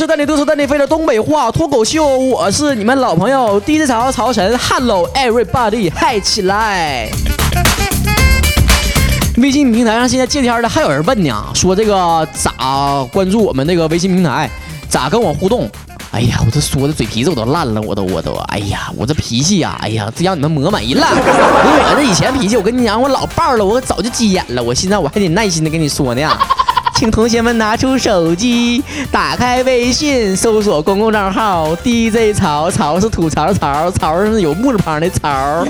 [0.00, 7.10] 是带你嘚瑟带你飞的东北话脱口秀，我是你们老朋友 DJ 曹曹晨，Hello everybody，嗨起来！
[9.36, 14.48] 微信平台上现在见天的还有人问呢，说这个咋关注我们那个微信平台，
[14.88, 15.70] 咋跟我互动？
[16.12, 21.06] 哎呀，我这说的嘴皮子我都烂了，我都我都，哎呀，我这脾气呀，哎呀，这让你们磨没了。
[21.10, 26.26] 我这以前脾气，我跟你讲，我老爆了，我早就急眼了，我现在我还得耐心的跟你说呢。
[27.00, 35.64] 请同学们拿出手机，打开微信，搜索公共账号 DJ 曹，曹是吐槽曹，曹是有木字旁的曹。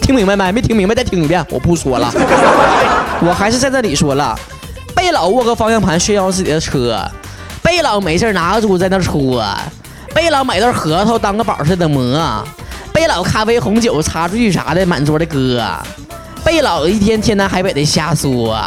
[0.00, 0.50] 听明白没？
[0.50, 2.10] 没听明白再听一遍，我不说了。
[3.20, 4.34] 我还是在这里说了，
[4.96, 6.98] 别老握个方向盘炫耀自己的车，
[7.62, 9.44] 别老没事拿个猪在那戳，
[10.14, 12.42] 别老买袋核桃当个宝似的磨，
[12.94, 15.62] 别老咖啡红酒茶出去啥的满桌的搁，
[16.46, 18.58] 别老一天天南海北的瞎说。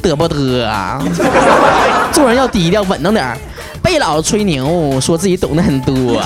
[0.00, 1.02] 得不得啊？
[2.12, 3.36] 做人要低调稳当点儿，
[3.82, 6.20] 别老吹牛，说自己懂得很多，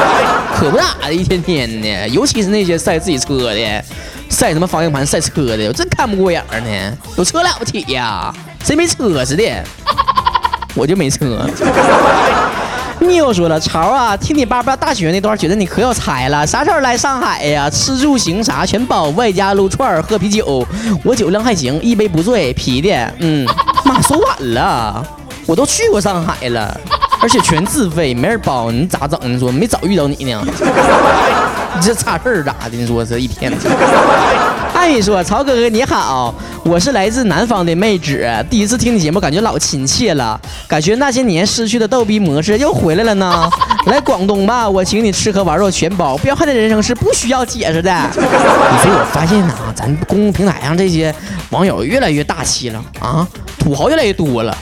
[0.56, 2.08] 可不咋的，一天天的。
[2.08, 3.84] 尤其是那些晒自己车的，
[4.30, 6.96] 晒什么方向盘、晒车的，我真看不过眼儿呢。
[7.16, 8.32] 有车了不起呀？
[8.64, 9.44] 谁没车似的？
[10.74, 11.48] 我就没车。
[13.00, 16.46] 你又说了，潮啊，听你叭叭大学那段，觉得你可有才了。
[16.46, 17.68] 啥时候来上海呀？
[17.70, 20.66] 吃住行啥全包，外加撸串喝啤酒。
[21.04, 23.12] 我酒量还行，一杯不醉，啤的。
[23.18, 23.46] 嗯，
[23.84, 25.04] 妈说晚了，
[25.46, 26.78] 我都去过上海了，
[27.20, 28.70] 而且全自费，没人包。
[28.70, 29.18] 你咋整？
[29.22, 30.42] 你说没早遇到你呢？
[31.74, 32.76] 你这差事儿咋的？
[32.76, 33.52] 你说这一天。
[34.86, 36.32] 阿姨说：“曹哥哥你好，
[36.64, 43.50] 我是来自南方的妹纸，第一次听你节目，感觉老亲切了，感觉那些年失去的逗逼模式又回来了呢。
[43.90, 47.92] 来广东吧，我请你吃喝玩乐全包，彪悍的人生是不需要解释的。
[48.14, 51.12] 你说我发现呐，咱公共平台上这些
[51.50, 53.26] 网友越来越大气了啊，
[53.58, 54.56] 土豪越来越多了。”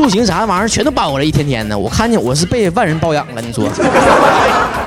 [0.00, 3.42] 吃住行啥玩意儿全都包了，一天天的，我看见我是被万人包养了。
[3.42, 3.66] 你说，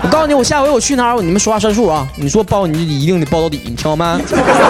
[0.02, 2.08] 我告诉你，我下回我去哪儿，你们说话算数啊！
[2.16, 4.20] 你说包你就一定得包到底，你听到没？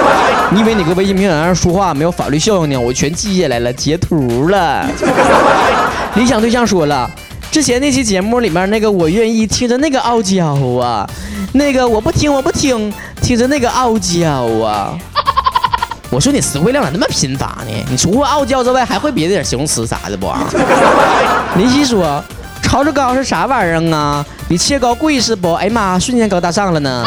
[0.52, 2.78] 你以为你搁微信平台上说话没有法律效应呢？
[2.78, 4.86] 我全记下来了，截图了。
[6.16, 7.10] 理想对象说了，
[7.50, 11.10] 之前那期节目里面那个我愿意听着那个傲娇啊，
[11.54, 14.30] 那个我不听我不听，听着那个傲娇
[14.62, 15.00] 啊。
[16.14, 17.86] 我说你词汇量咋那么贫乏呢？
[17.90, 20.32] 你除了傲娇之外，还会别的点形容词啥的不？
[21.58, 22.24] 林夕说
[22.62, 24.24] ：“炒着糕是啥玩意儿啊？
[24.48, 25.54] 比切糕贵是不？
[25.54, 27.04] 哎妈，瞬间高大上了呢！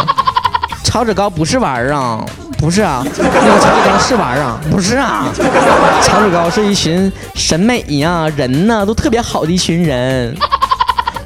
[0.83, 2.25] 炒着糕不是玩意儿啊，
[2.59, 5.27] 不是啊，那个炒着糕是玩意儿啊，不是啊，
[6.03, 10.37] 炒着糕是一群审美呀人呢都特别好的一群人，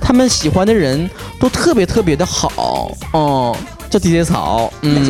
[0.02, 1.08] 他们喜欢的人
[1.40, 3.56] 都特别特别的好哦，
[3.88, 4.70] 叫地铁草。
[4.82, 5.02] 嗯，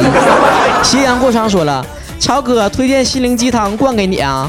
[0.85, 1.85] 斜阳过长说了。”
[2.21, 4.49] 乔哥推荐心灵鸡汤灌给你啊！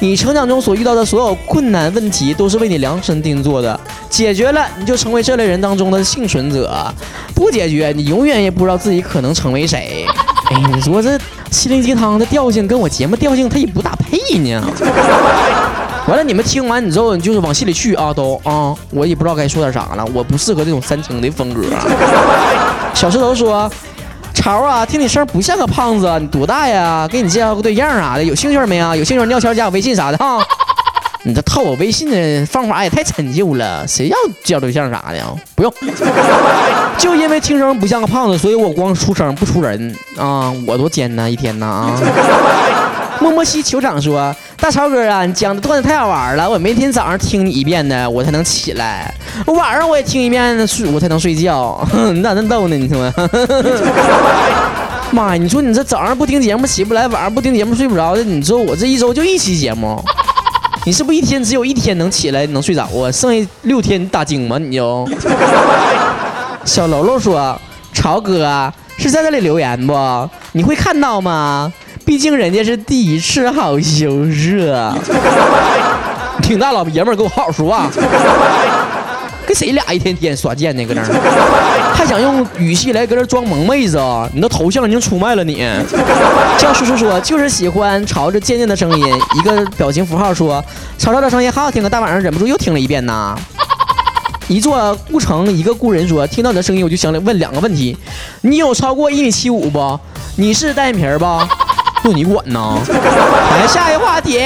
[0.00, 3.78] 你成长中所遇到的所有困难问题都是为你量身定做的，
[4.10, 6.92] 解决了你就成为这类人当中的幸存者，
[7.32, 10.04] 不解决你永远也不知道自己可能成为谁。
[10.50, 11.16] 哎，你说这
[11.52, 14.60] 心灵鸡汤的调性跟我节目调性它也不搭配呢。
[16.08, 21.62] 完了，你们听完你之后，你就是往心里去啊，都啊，我也不知道该说点啥了，我不适合这种煽情的风格。
[22.92, 23.70] 小石头说。
[24.34, 27.06] 潮啊，听你声不像个胖子，你多大呀？
[27.10, 28.94] 给你介绍个对象啥的，有兴趣没啊？
[28.96, 30.44] 有兴趣尿悄加我微信啥的哈。
[31.24, 35.18] 你这套我微信的方法也太陈旧了，谁要介绍对象啥的？
[35.54, 35.72] 不用，
[36.98, 42.00] 就因为听声不像个胖子，所以我光出声不出人啊，我多艰难一天呐啊！
[43.20, 49.12] 默默西酋长说：“大超哥啊，你讲的段子太好玩了，我每天早上听你一遍呢，我才能起来；
[49.44, 51.84] 我晚上我也听一遍，睡我才能睡觉。
[52.14, 52.76] 你咋那么逗呢？
[52.76, 53.12] 你说？
[55.10, 55.42] 妈呀！
[55.42, 60.00] 你说你这早上不听节目起不来，晚上不听节目睡不着的，你说我这一周就一期节目，
[60.86, 63.10] 你是不是一天只有一天能起来能睡着啊？
[63.10, 64.58] 剩下六天你打精吗？
[64.58, 65.08] 你就？
[66.64, 67.60] 小喽喽说：
[67.92, 70.30] 超哥是在这里留言不？
[70.52, 71.72] 你会看到吗？”
[72.04, 74.94] 毕竟人家是第一次好羞涩，
[76.42, 77.88] 挺大老爷们儿，给我好好说话。
[79.44, 80.84] 跟谁俩一天天耍贱呢？
[80.86, 81.06] 搁那儿
[81.94, 84.28] 还想用语气来搁这装萌妹子啊？
[84.32, 85.66] 你的头像已经出卖了你。
[86.58, 89.06] 叫叔叔说就是喜欢朝着贱贱的声音，
[89.36, 90.64] 一个表情符号说
[90.98, 93.36] 曹操的声音好好听啊，大晚上忍不住又听了一遍呐。
[94.48, 97.96] 一座故城，一个故人说听到你的声音，我就想问两个问题：
[98.42, 99.98] 你有超过一米七五不？
[100.36, 101.26] 你是单眼皮儿不？
[102.02, 102.78] 不你管呢？
[102.88, 104.40] 来下一个话题。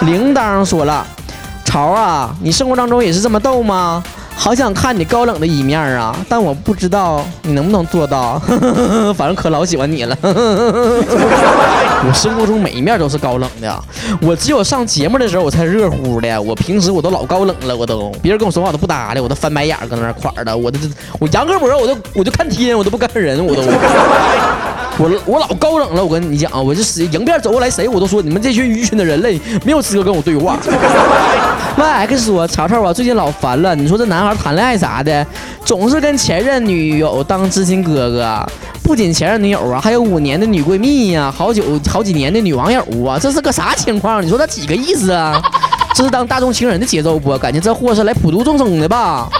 [0.00, 1.06] 铃铛说了
[1.64, 4.02] ：“潮啊，你生活当中也是这么逗吗？
[4.34, 8.40] 好想看你高冷的一面啊，但我不知道你能不能做到。
[9.14, 10.16] 反正可老喜欢你了。
[12.02, 13.84] 我生活中每一面都是高冷的，
[14.22, 16.40] 我只有上节目的时候我才热乎的。
[16.40, 20.56] 我平时我都老高冷了，我都别人跟我说话我都不搭理，我都翻白眼搁那块儿的。
[20.56, 20.78] 我都
[21.18, 23.62] 我扬个脖我都我就看天，我都不看人，我都。
[25.00, 30.58] 我我老高冷了，我跟你讲啊，我这是迎面走过来谁我都说你们这群愚蠢的人类没有资格跟我对话。
[31.78, 35.26] YX 说曹操啊，最近老烦了，你说这男孩谈恋爱啥的，
[35.64, 38.46] 总是跟前任女友当知心哥哥，
[38.82, 44.22] 不仅前任女友啊，还有五年的女闺蜜呀，好久好几年的女网友啊，这是个啥情况？
[44.22, 45.40] 你说他几个意思啊？
[45.96, 47.38] 这是当大众情人的节奏不？
[47.38, 49.30] 感觉这货是来普度众生的吧？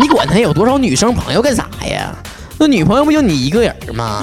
[0.00, 2.10] 你管他有多少女生朋友干啥呀？
[2.60, 4.22] 那女朋友不就你一个人吗？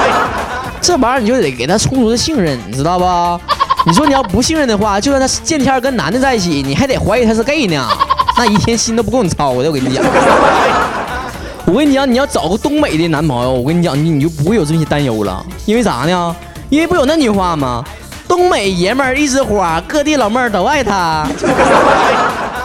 [0.80, 3.38] 这玩意儿你就得给她充足的信任，你知道吧？
[3.86, 7.86] 你说你要不信任的话，就算她见天跟男的在一起，你还得怀疑她是 gay 呢，
[8.38, 9.68] 那一天心都不够你操的。
[9.68, 10.02] 我跟你讲，
[11.66, 15.44] 我跟你讲，你要找个东北的男朋友，我跟你讲，你你就不会有这些担忧了。
[15.66, 16.34] 因为啥呢？
[16.70, 17.84] 因为不有那句话吗？
[18.26, 21.26] 东北爷们儿一枝花，各地老妹儿都爱他。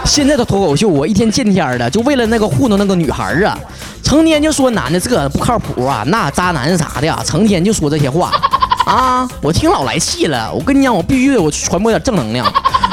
[0.06, 3.60] 现在的脱口秀，我一天见天的，就为了那个糊弄那个女孩啊。
[4.06, 8.32] 成天就说男的这不靠谱啊，那渣男啥的，成天就说这些话
[8.86, 10.54] 啊，我听老来气了。
[10.54, 12.46] 我跟你讲，我必须得我传播点正能量。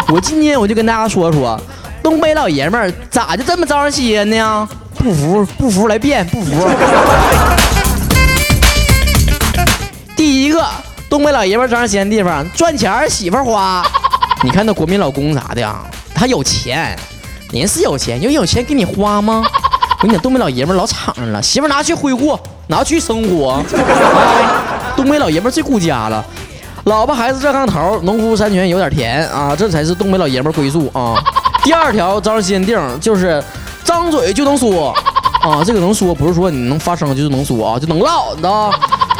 [0.09, 1.61] 我今天我就跟大家说说，
[2.03, 4.67] 东北老爷们儿咋就这么招人稀罕呢？
[4.95, 6.51] 不服不服来辩，不服。
[10.17, 10.67] 第一个，
[11.11, 13.85] 东北老爷们儿招人稀罕的地方，赚钱媳妇花。
[14.43, 15.77] 你看那国民老公啥的，
[16.15, 16.99] 他有钱，
[17.53, 19.45] 人是有钱，有有钱给你花吗？
[20.03, 23.63] 我跟你讲，东北老爷们老敞亮了，媳妇拿去挥霍，拿去生活。
[24.97, 26.25] 东北老爷们最顾家了，
[26.87, 31.15] 老婆孩子热炕头，农夫山泉有点甜啊，这才是东北老爷们归宿啊。
[31.63, 33.41] 第二条招人坚定就是
[33.85, 34.93] 张嘴就能说
[35.41, 38.75] 啊，这个能说不是说你能发声就是能说啊，就能唠，你知道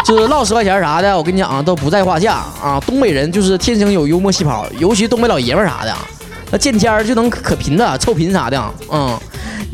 [0.05, 2.83] 就是唠十块钱啥的，我跟你讲啊，都不在话下啊。
[2.85, 5.95] 东北人就是天生有幽默细胞，尤其东北老爷们啥的，
[6.51, 9.17] 那见天就能可贫的，臭贫啥的，嗯。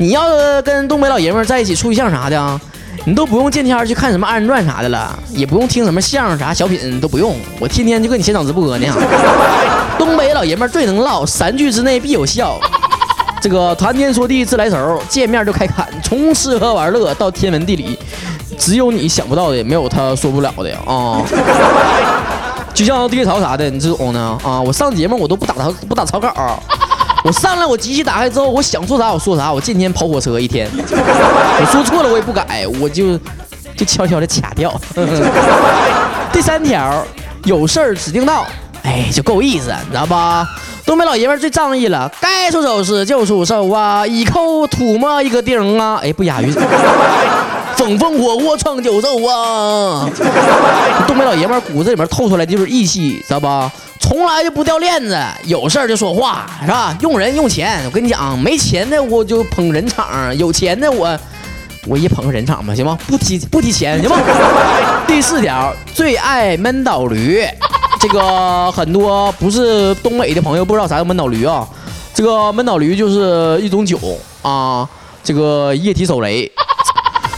[0.01, 2.61] 你要是跟东北老爷们在一起处对象啥的，
[3.03, 8.87] 你都不用见天去看什么二人转啥的了，也不用听什么相声啥小品都不用，我天天就跟你现场直播呢。
[9.99, 12.57] 东北老爷们最能唠，三句之内必有效。
[13.41, 17.99] 这个谈天说地自来熟，见面就开侃，从吃喝玩乐到天文地理，
[18.57, 21.21] 只有你想不到的，没有他说不了的啊。
[22.73, 26.63] 就像爹潮啥的，你这种呢啊，我上节目我都不打草不打草稿。
[27.23, 33.17] 我上来，我机器打开之后，我想说啥我说啥，我今天跑火车一天， 我说错了我也不改，我就
[33.75, 34.73] 就悄悄的卡掉。
[36.31, 37.03] 第三条，
[37.43, 38.45] 有事儿指定到，
[38.83, 40.47] 哎，就够意思，你知道吧？
[40.85, 46.51] 东北老爷们最仗义了，该出手时就出手啊，一扣吐沫一个钉啊，哎，不押韵。
[47.75, 50.05] 风风火火闯九州啊！
[51.07, 53.71] 东北老爷们骨子里面透出来的就是义气，知道吧？
[54.19, 56.93] 从来就不掉链子，有事儿就说话，是吧？
[56.99, 61.17] 用人用钱，我跟你讲，没钱的我就捧人场，有钱的我
[61.87, 62.99] 我也捧人场吧，行吗？
[63.07, 64.17] 不提不提钱，行吗？
[65.07, 67.41] 第四条，最爱闷倒驴，
[67.97, 71.65] 这个很多不是东北的朋友不知道啥叫闷倒驴啊？
[72.13, 73.97] 这个闷倒驴就是一种酒
[74.41, 74.85] 啊，
[75.23, 76.51] 这个液体手雷，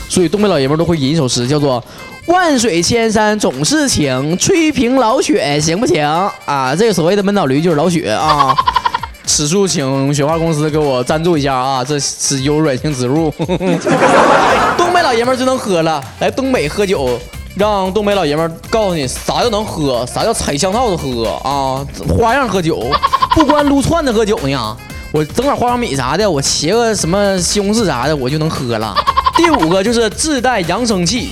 [0.09, 1.83] 所以东北老爷们都会吟一首诗，叫做。
[2.27, 6.05] 万水千山总是情，吹平老雪行不行
[6.45, 6.75] 啊？
[6.75, 8.55] 这个所谓的闷倒驴就是老雪啊。
[9.25, 13.33] 此处请雪花公司给我赞助一下啊，这是有软性植入。
[14.77, 17.19] 东北老爷们就能喝了，来东北喝酒，
[17.55, 22.83] 让东北老爷们告诉你啥叫能喝，啥叫踩香套子喝啊，花样喝酒，
[23.33, 24.77] 不光撸串子喝酒呢，
[25.11, 28.95] 我整点花生米啥的，我切个什么西红柿啥的，我就能喝了。
[29.35, 31.31] 第五个就是自带扬声器。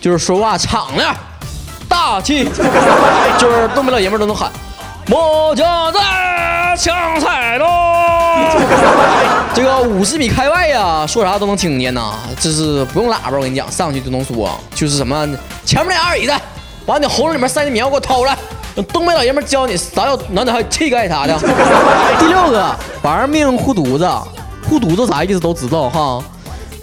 [0.00, 1.14] 就是说话敞亮、
[1.88, 2.44] 大气，
[3.38, 4.50] 就是东北老爷们都能喊
[5.08, 7.66] “莫家在抢菜喽”。
[9.52, 12.14] 这个五十米开外呀，说啥都能听见呐。
[12.38, 14.48] 这是不用喇叭，我跟你讲，上去就能说。
[14.72, 15.26] 就是什么
[15.64, 16.32] 前面那二椅子，
[16.86, 18.36] 把你喉咙里面塞的棉花给我掏出来。
[18.92, 21.36] 东北老爷们教你啥叫男子汉气概啥的。
[22.20, 24.08] 第六个，玩命护犊子，
[24.68, 26.22] 护犊子啥意思都知道哈。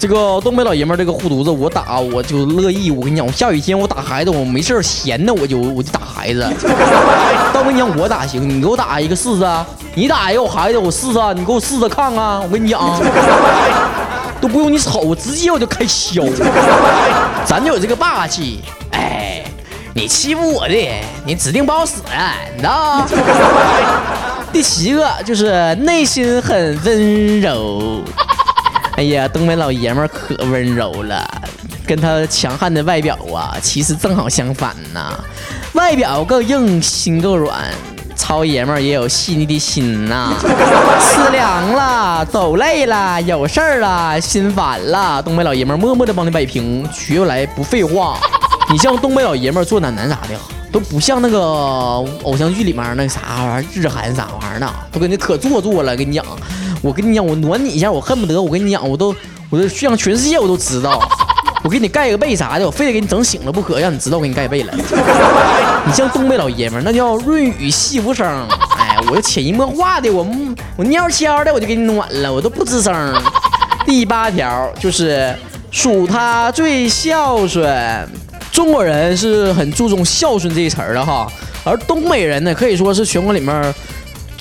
[0.08, 2.92] 这个东北老爷们儿，这个护犊子，我打我就乐意。
[2.92, 6.48] 我跟你讲，我下雨天我打孩子，我没事闲的我就我就打孩子。
[7.52, 9.44] 但我跟你讲，我打行，你给我打一个试试。
[9.96, 11.20] 你打一个我孩子，我试试。
[11.34, 12.40] 你给我试试看看。
[12.40, 13.02] 我跟你讲，
[14.40, 16.22] 都不用你瞅，我直接我就开削。
[17.44, 18.60] 咱就有这个霸气。
[18.92, 19.44] 哎，
[19.96, 21.94] 你欺负我的，你指定不好使，
[22.56, 23.04] 你知道？
[24.54, 28.02] 第七个就是内心很温柔。
[28.96, 31.30] 哎呀，东北老爷们儿可温柔了，
[31.86, 35.14] 跟他强悍的外表啊，其实正好相反呐。
[35.74, 37.60] 外表够硬，心够软，
[38.16, 40.34] 糙爷们儿也有细腻的心呐。
[41.02, 48.18] 吃凉了，走累了，有事儿了，心烦了，东北老爷们儿默默的帮你摆平，绝不来不废话。
[48.72, 50.40] 你像东北老爷们儿做暖男啥的，
[50.72, 51.38] 都不像那个
[52.24, 55.96] 偶像剧里面那啥玩意儿，日韩啥玩意儿呢，都跟你可做作了。
[55.98, 56.26] 跟你讲，
[56.82, 59.16] 我跟你讲，我暖你一下，我恨不得我跟你讲，我都
[59.50, 61.02] 我都让全世界我都知道，
[61.64, 64.74] 我给你盖个被啥的，我非得给你整醒了不可，让你知道我给你盖被了。
[65.86, 68.26] 你像东北老爷们儿，那叫润语细无声，
[68.78, 70.26] 哎，我就潜移默化的，我
[70.78, 73.14] 我悄悄的我就给你暖了，我都不吱声。
[73.86, 75.36] 第八条就是
[75.70, 78.08] 属他最孝顺。
[78.52, 81.30] 中国人是很注重孝顺这一词儿的哈，
[81.66, 83.76] 而东北人呢，可以说是全国里面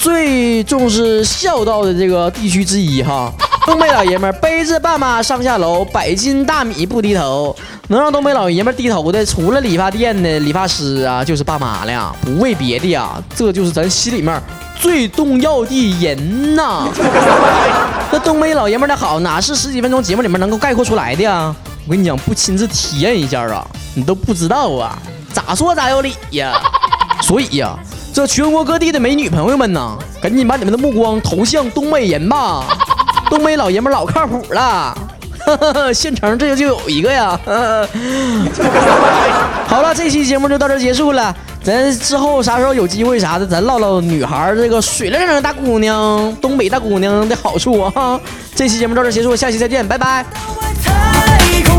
[0.04, 3.32] 最重视孝道的这个地区之一哈。
[3.64, 7.56] 东北老爷们背着爸妈上下楼，百斤大米不低头。
[7.88, 12.14] 能让东北老爷们低头的，除了理发店的理发师啊，就是爸妈了。
[12.20, 14.38] 不为别的呀，这就是咱心里面
[14.78, 16.86] 最重要的人呐。
[18.12, 21.54] 那东北老爷们的好，哪是十几分钟节目里面能够概括出来的呀？
[21.86, 24.98] 我跟你讲，不亲自体验一下啊，你都不知道啊，
[25.32, 26.60] 咋说咋有理呀。
[27.22, 27.78] 所以呀，
[28.14, 32.64] 这全国各地的美女朋友们呐，赶紧把你们的目光投向东北人吧，
[33.28, 34.96] 东北老爷们老靠谱了，
[35.92, 37.36] 县城这就有一个呀。
[39.66, 48.20] 好了，这期节目就到这结束了，咱之后啥时候有机会啥的，咱唠唠女孩这个水灵灵的大姑娘，东北大姑娘的好处啊。
[48.54, 50.24] 这期节目到这结束，下期再见，拜拜。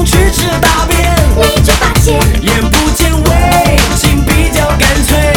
[0.05, 2.13] 去吃大便，你却发现
[2.43, 5.33] 眼不见为净比较干脆。